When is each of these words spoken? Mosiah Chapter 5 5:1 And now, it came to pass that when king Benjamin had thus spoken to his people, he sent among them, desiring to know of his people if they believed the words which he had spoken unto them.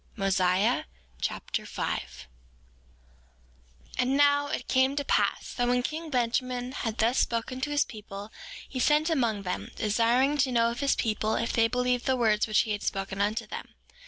Mosiah 0.15 0.85
Chapter 1.21 1.63
5 1.63 1.99
5:1 1.99 2.25
And 3.99 4.17
now, 4.17 4.47
it 4.47 4.67
came 4.67 4.95
to 4.95 5.05
pass 5.05 5.53
that 5.53 5.67
when 5.67 5.83
king 5.83 6.09
Benjamin 6.09 6.71
had 6.71 6.97
thus 6.97 7.19
spoken 7.19 7.61
to 7.61 7.69
his 7.69 7.85
people, 7.85 8.31
he 8.67 8.79
sent 8.79 9.11
among 9.11 9.43
them, 9.43 9.69
desiring 9.75 10.39
to 10.39 10.51
know 10.51 10.71
of 10.71 10.79
his 10.79 10.95
people 10.95 11.35
if 11.35 11.53
they 11.53 11.67
believed 11.67 12.07
the 12.07 12.17
words 12.17 12.47
which 12.47 12.61
he 12.61 12.71
had 12.71 12.81
spoken 12.81 13.21
unto 13.21 13.45
them. 13.45 13.75